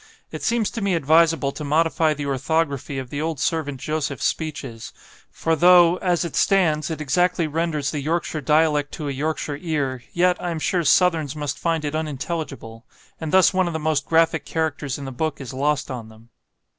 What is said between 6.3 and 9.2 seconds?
stands, it exactly renders the Yorkshire dialect to a